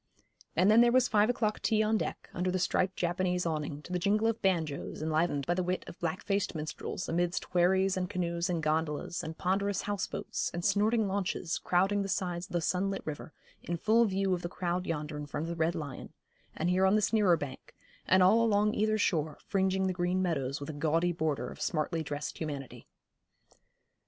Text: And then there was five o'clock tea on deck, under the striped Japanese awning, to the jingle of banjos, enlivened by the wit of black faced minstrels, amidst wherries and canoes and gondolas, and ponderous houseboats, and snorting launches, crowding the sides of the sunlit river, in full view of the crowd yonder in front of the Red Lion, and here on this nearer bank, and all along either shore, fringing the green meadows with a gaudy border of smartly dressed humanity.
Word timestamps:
And 0.55 0.71
then 0.71 0.81
there 0.81 0.91
was 0.91 1.07
five 1.07 1.29
o'clock 1.29 1.59
tea 1.61 1.83
on 1.83 1.95
deck, 1.95 2.27
under 2.33 2.49
the 2.49 2.57
striped 2.57 2.95
Japanese 2.95 3.45
awning, 3.45 3.83
to 3.83 3.91
the 3.93 3.99
jingle 3.99 4.25
of 4.25 4.41
banjos, 4.41 4.99
enlivened 4.99 5.45
by 5.45 5.53
the 5.53 5.61
wit 5.61 5.83
of 5.85 5.99
black 5.99 6.23
faced 6.23 6.55
minstrels, 6.55 7.07
amidst 7.07 7.53
wherries 7.53 7.95
and 7.95 8.09
canoes 8.09 8.49
and 8.49 8.63
gondolas, 8.63 9.21
and 9.21 9.37
ponderous 9.37 9.83
houseboats, 9.83 10.49
and 10.55 10.65
snorting 10.65 11.07
launches, 11.07 11.59
crowding 11.59 12.01
the 12.01 12.09
sides 12.09 12.47
of 12.47 12.53
the 12.53 12.61
sunlit 12.61 13.05
river, 13.05 13.31
in 13.61 13.77
full 13.77 14.05
view 14.05 14.33
of 14.33 14.41
the 14.41 14.49
crowd 14.49 14.87
yonder 14.87 15.17
in 15.17 15.27
front 15.27 15.43
of 15.43 15.49
the 15.49 15.55
Red 15.55 15.75
Lion, 15.75 16.13
and 16.57 16.71
here 16.71 16.87
on 16.87 16.95
this 16.95 17.13
nearer 17.13 17.37
bank, 17.37 17.75
and 18.07 18.23
all 18.23 18.43
along 18.43 18.73
either 18.73 18.97
shore, 18.97 19.37
fringing 19.45 19.85
the 19.85 19.93
green 19.93 20.19
meadows 20.19 20.59
with 20.59 20.71
a 20.71 20.73
gaudy 20.73 21.11
border 21.11 21.51
of 21.51 21.61
smartly 21.61 22.01
dressed 22.01 22.39
humanity. 22.39 22.87